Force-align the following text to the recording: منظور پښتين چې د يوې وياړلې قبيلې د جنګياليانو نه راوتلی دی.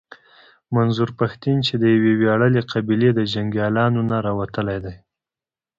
منظور 0.75 1.09
پښتين 1.19 1.57
چې 1.67 1.73
د 1.81 1.83
يوې 1.95 2.13
وياړلې 2.21 2.61
قبيلې 2.71 3.09
د 3.13 3.19
جنګياليانو 3.33 4.01
نه 4.09 4.17
راوتلی 4.27 4.77
دی. 4.85 4.95